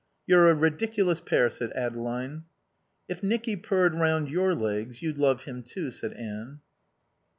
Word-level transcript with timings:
"You're 0.25 0.49
a 0.49 0.55
ridiculous 0.55 1.19
pair," 1.19 1.51
said 1.51 1.71
Adeline. 1.73 2.45
"If 3.07 3.21
Nicky 3.21 3.55
purred 3.55 3.93
round 3.93 4.31
your 4.31 4.55
legs, 4.55 5.03
you'd 5.03 5.19
love 5.19 5.43
him, 5.43 5.61
too," 5.61 5.91
said 5.91 6.13
Anne. 6.13 6.61